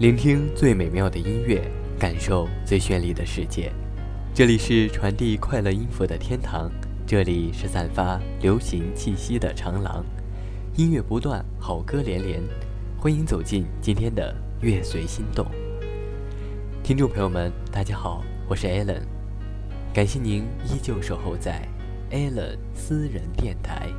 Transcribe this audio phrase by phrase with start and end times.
[0.00, 1.62] 聆听最美妙的音乐，
[1.98, 3.70] 感受最绚丽的世界。
[4.32, 6.70] 这里是传递快乐音符的天堂，
[7.06, 10.02] 这里是散发流行气息的长廊。
[10.74, 12.40] 音乐不断，好歌连连，
[12.98, 15.44] 欢迎走进今天的乐随心动。
[16.82, 19.02] 听众朋友们，大家好，我是 Allen，
[19.92, 21.60] 感谢您依旧守候在
[22.10, 23.90] Allen 私人电台。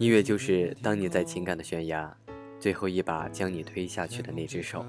[0.00, 2.16] 音乐就是当你在情感的悬崖，
[2.58, 4.82] 最后一把将你推下去的那只手。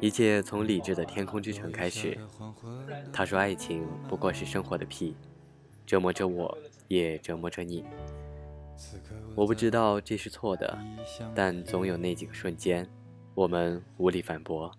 [0.00, 2.16] 一切从理智的天空之城开始。
[3.12, 5.14] 他说：“爱情不过是生活的屁，
[5.84, 7.84] 折磨着我，也折磨着你。”
[9.36, 10.78] 我不知道这是错的，
[11.34, 12.88] 但总有那几个瞬间，
[13.34, 14.72] 我们无力反驳。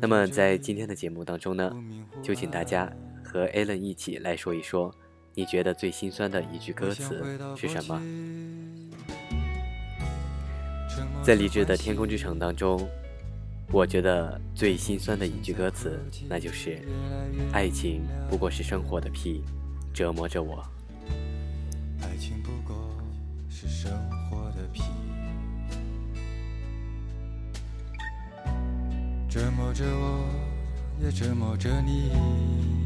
[0.00, 1.74] 那么在今天的节目当中呢，
[2.22, 2.88] 就请大家
[3.24, 4.94] 和 Allen 一起来说一说。
[5.38, 8.00] 你觉得最心酸的一句歌词是什么？
[11.22, 12.88] 在理智的天空之城当中，
[13.70, 16.80] 我觉得最心酸的一句歌词，那就是
[17.52, 19.44] “爱情不过是生活的屁，
[19.92, 20.64] 折磨着我。”
[22.00, 22.74] 爱情不过
[23.50, 23.92] 是生
[24.30, 24.84] 活的屁，
[29.28, 30.30] 折磨着我，
[31.04, 32.85] 也折磨着你。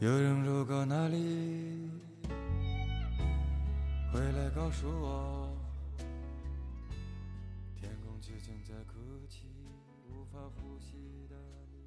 [0.00, 1.90] 有人路过那里，
[4.12, 5.50] 回来告诉我，
[7.74, 8.94] 天空之城在哭
[9.28, 9.48] 泣，
[10.08, 11.34] 无法呼吸的
[11.72, 11.78] 你。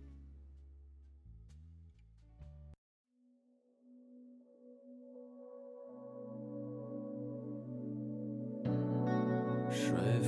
[9.72, 10.21] 睡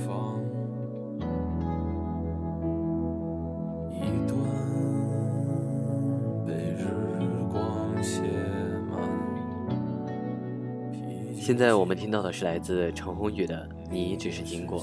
[11.44, 14.80] 现在我们听到的是来自陈鸿宇的《你只是经过》。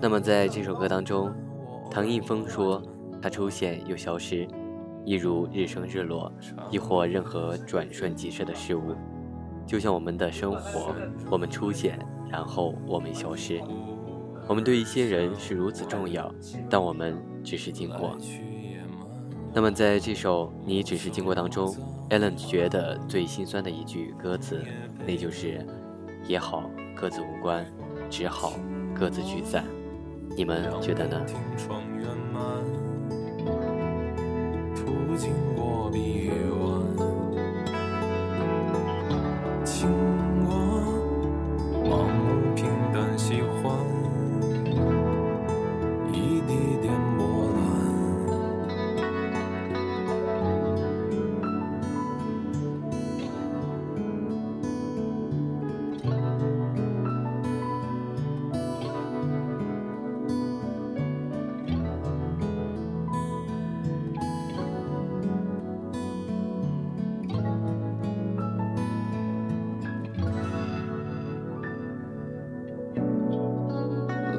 [0.00, 1.32] 那么在这首歌当中，
[1.88, 2.82] 唐映枫说
[3.22, 4.48] 他出现又消失，
[5.04, 6.32] 一如日升日落，
[6.72, 8.96] 亦或任何转瞬即逝的事物，
[9.64, 10.92] 就像我们的生活，
[11.30, 11.96] 我们出现，
[12.28, 13.62] 然后我们消失。
[14.48, 16.34] 我们对一些人是如此重要，
[16.68, 18.18] 但我们只是经过。
[19.54, 21.72] 那么在这首《你只是经过》当中。
[22.10, 24.64] Allen 觉得最心酸的一句歌词，
[25.06, 25.64] 那就是
[26.26, 27.64] “也好，各自无关，
[28.10, 28.54] 只好
[28.92, 29.64] 各自聚散。”
[30.36, 31.24] 你们觉得呢？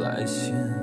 [0.01, 0.81] 来信。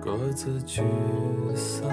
[0.00, 0.82] 各自聚
[1.54, 1.90] 散。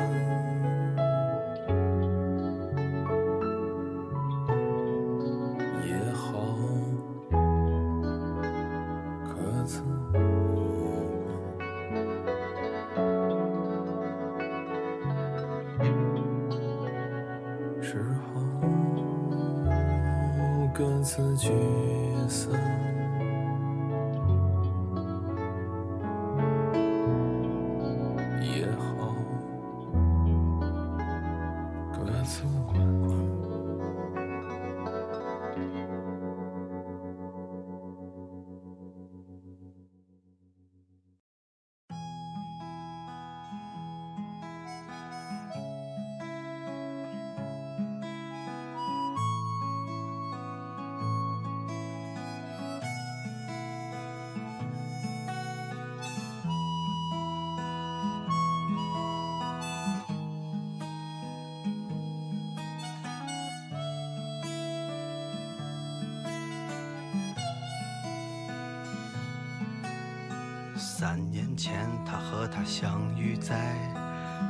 [71.07, 73.73] 三年前，他和她相遇在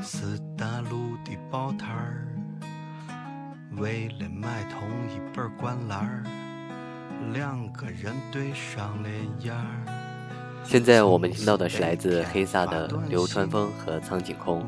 [0.02, 2.28] 四大路的报摊儿，
[3.78, 6.24] 为了买同一本灌篮儿，
[7.32, 9.86] 两个人对上了眼儿。
[10.64, 14.66] 现在我们听到的是来自黑撒的流川枫和苍井空。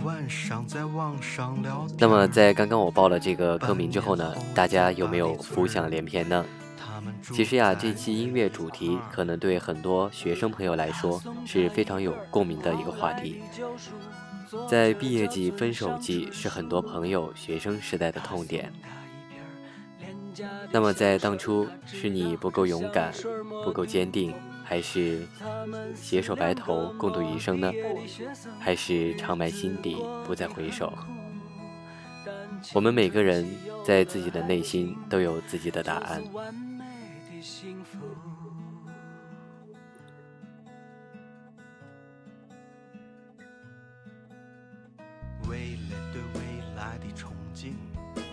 [1.97, 6.45] 那么在刚刚我报了这个歌名之后呢，大家有没有浮想联翩呢？
[7.21, 13.41] 其实呀，这期音乐主题可能对很多学生朋友来说是非常有共鸣的一个话题。
[14.67, 18.71] 在毕业季、分手季是很多朋友学生时代的痛点。
[20.71, 23.13] 那么在当初，是你不够勇敢、
[23.63, 25.27] 不够坚定，还是
[25.93, 27.71] 携手白头共度余生呢？
[28.59, 30.93] 还是长埋心底不再回首？
[32.73, 33.47] 我们每个人
[33.85, 36.23] 在自己的内心都有自己的答案。
[37.41, 37.97] 幸福。
[45.49, 46.41] 为了对未
[46.75, 47.73] 来的憧憬，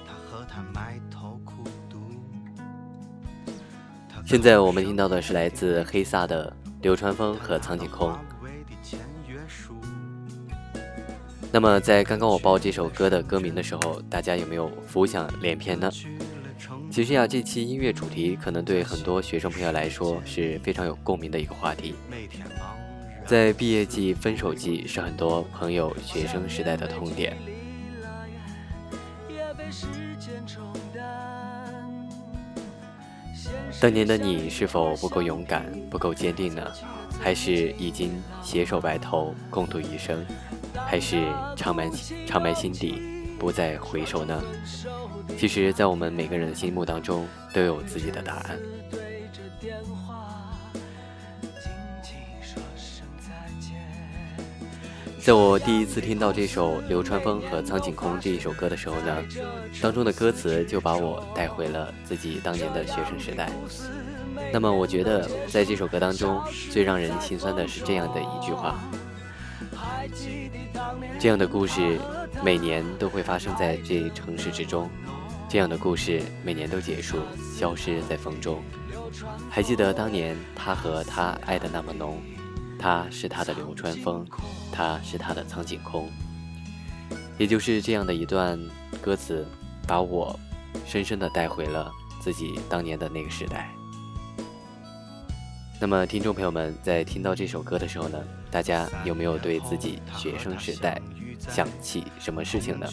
[0.04, 1.98] 他和他埋头苦读。
[4.24, 8.12] 现在我们听到的是来自黑撒的流川枫和苍井空。
[11.52, 15.90] 那么在刚刚我报这首歌的歌名的时候，大家有没有浮想联翩呢？
[16.90, 21.94] 其实呀，这期音乐主题可能对很多学生朋友来说是非常有共鸣的一个话题。
[23.24, 27.36] 在毕业季、分手季，是很多朋友学生时代的痛点。
[33.80, 36.62] 当年的你是否不够勇敢、不够坚定呢？
[37.20, 40.24] 还是已经携手白头共度余生？
[40.86, 41.90] 还是长埋
[42.26, 44.42] 长埋心底，不再回首呢？
[45.38, 48.58] 其实，在我们每个人的心目当中，都有自己的答案。
[55.20, 59.24] 在我第一次听到这首流川枫和苍井空这一首歌的时候呢，
[59.82, 63.50] 当中的歌词就把我带回了自己当年的学生时代。
[64.52, 66.40] 那么，我觉得在这首歌当中，
[66.70, 68.78] 最让人心酸的是这样的一句话：
[71.18, 71.98] 这样的故事
[72.44, 74.88] 每年都会发生在这城市之中。
[75.48, 77.18] 这样的故事每年都结束，
[77.54, 78.62] 消失在风中。
[79.48, 82.20] 还记得当年他和他爱的那么浓，
[82.78, 84.26] 他是他的流川枫，
[84.72, 86.10] 他是他的苍井空。
[87.38, 88.58] 也就是这样的一段
[89.00, 89.46] 歌词，
[89.86, 90.38] 把我
[90.84, 91.90] 深深的带回了
[92.20, 93.70] 自己当年的那个时代。
[95.80, 98.18] 那么，听众朋友们在听到这首歌的时候呢，
[98.50, 101.00] 大家有没有对自己学生时代
[101.48, 102.86] 想起什么事情呢？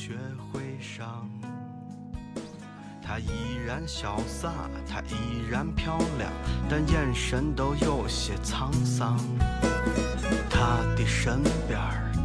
[3.05, 3.27] 她依
[3.67, 4.51] 然潇洒，
[4.87, 6.31] 他依然漂亮，
[6.69, 9.19] 但眼神都有些沧桑。
[10.49, 11.77] 他的身边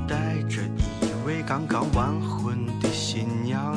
[0.07, 3.77] 带着一位刚刚完婚的新娘，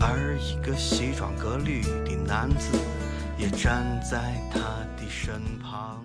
[0.00, 2.76] 而一个西装革履的男子
[3.38, 4.58] 也站在他
[5.00, 6.04] 的身旁。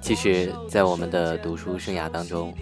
[0.00, 2.52] 其实，在我们的读书生涯当中，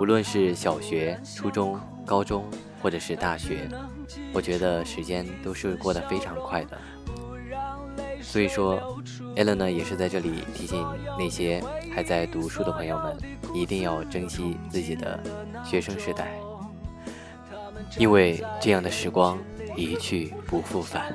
[0.00, 2.42] 无论是小学、初中、高中，
[2.82, 3.68] 或者是大学，
[4.32, 6.78] 我觉得时间都是过得非常快的。
[8.22, 8.98] 所以说
[9.36, 10.86] 艾伦呢，也是在这里提醒
[11.18, 11.62] 那些
[11.94, 13.14] 还在读书的朋友们，
[13.52, 15.20] 一定要珍惜自己的
[15.62, 16.32] 学生时代，
[17.98, 19.38] 因为这样的时光
[19.76, 21.14] 一去不复返。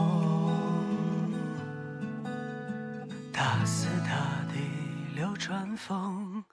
[3.33, 6.43] 大肆大地流传风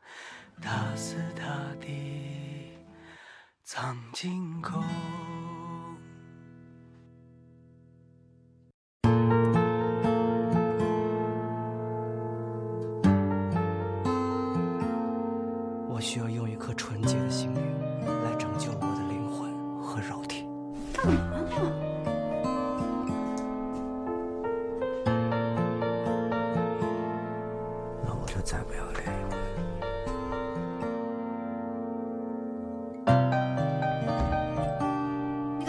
[0.63, 1.45] 大肆大
[1.81, 2.73] 地
[3.65, 4.83] 藏进口。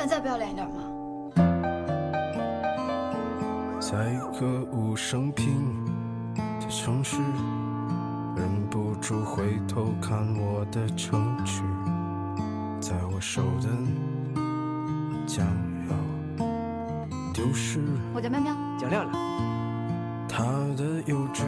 [0.09, 0.73] 再不要脸一点吗？
[3.79, 5.85] 在一个无声平
[6.35, 7.17] 的城市，
[8.35, 11.61] 忍不住回头看我的城池，
[12.81, 13.69] 在我手的
[15.27, 15.45] 将
[15.87, 16.45] 要
[17.31, 17.79] 丢失。
[18.11, 19.15] 我叫喵喵，叫亮亮。
[20.27, 20.43] 他
[20.75, 21.43] 的幼稚。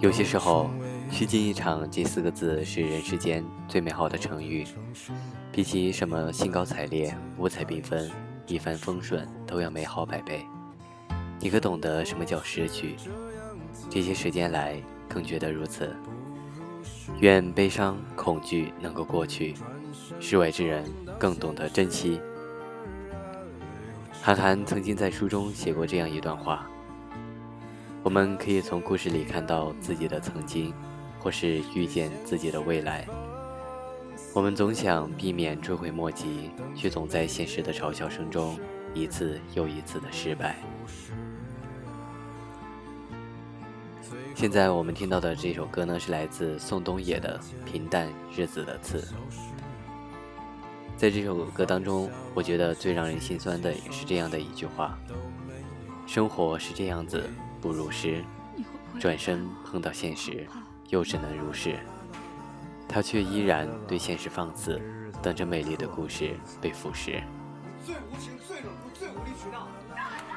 [0.00, 0.70] 有些时候，
[1.10, 4.66] 虚惊一场这四个字是人世间最美好的成语。
[5.50, 8.10] 比起什么兴高采烈、五彩缤纷、
[8.46, 10.46] 一帆风顺，都要美好百倍。
[11.40, 12.94] 你可懂得什么叫失去？
[13.90, 14.76] 这些时间来，
[15.08, 15.94] 更觉得如此。
[17.20, 19.54] 愿悲伤、恐惧能够过去，
[20.20, 20.84] 世外之人
[21.18, 22.20] 更懂得珍惜。
[24.22, 26.68] 韩寒曾经在书中写过这样一段话。
[28.04, 30.72] 我们可以从故事里看到自己的曾经，
[31.18, 33.06] 或是遇见自己的未来。
[34.34, 38.58] 我们总想避免追悔莫及，却总在现实的嘲笑声中
[38.94, 40.56] 一次又一次的失败。
[44.34, 49.00] 现在我们听到的这首歌呢，是来自宋冬野的《平淡日子的刺》。
[50.96, 54.98] 在这首歌当中，我觉得最让人心酸的也是这样的一句话：
[56.06, 57.28] 生活是这样子。
[57.60, 58.24] 不如诗，
[59.00, 60.46] 转身碰到现实，
[60.88, 61.78] 又只能如是。
[62.88, 64.80] 他却依然对现实放肆，
[65.22, 67.22] 等着美丽的故事被腐蚀。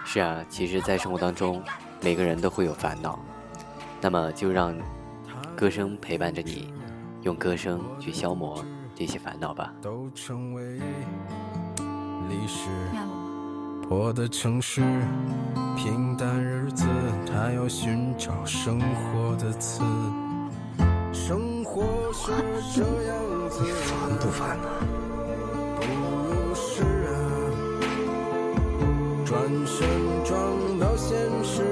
[0.04, 1.64] 是啊，其实，在生活当中，
[2.02, 3.18] 每个人都会有烦恼。
[4.02, 4.78] 那么，就让
[5.56, 6.74] 歌声陪伴着你，
[7.22, 9.74] 用歌声去消磨这些烦恼吧。
[9.82, 10.82] 都成为
[13.90, 14.82] 我的城市，
[15.78, 16.86] 平淡日子，
[17.26, 19.84] 他要寻找生活的刺。
[21.32, 22.30] 生活是
[22.76, 23.18] 这样
[23.50, 24.68] 子，你烦不烦呢？
[25.80, 25.86] 不
[26.28, 27.16] 如是啊，
[29.24, 29.88] 转身
[30.26, 31.18] 撞到现。
[31.42, 31.64] 实，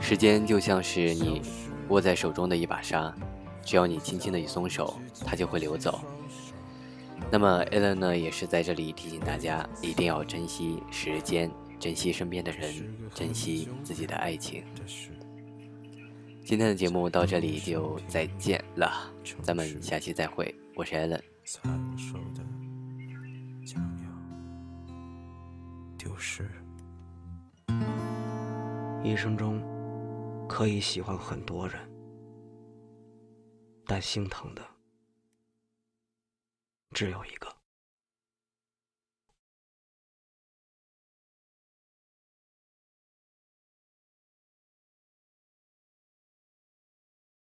[0.00, 1.42] 时间就像是你
[1.88, 3.14] 握在手中的一把沙，
[3.62, 6.00] 只要你轻轻的一松手，它就会流走。
[7.30, 12.72] 那么，Allen 呢，也是在这里提醒大家，一定要珍惜时间，珍惜身边的人，
[13.14, 14.62] 珍惜自己的爱情。
[16.44, 19.12] 今天的节目到这里就再见了，
[19.42, 20.54] 咱们下期再会。
[20.74, 21.22] 我是 a l a n
[25.98, 26.48] 丢失。
[29.02, 29.62] 一生中
[30.48, 31.90] 可以喜欢很多人，
[33.86, 34.62] 但心疼的
[36.92, 37.57] 只有一个。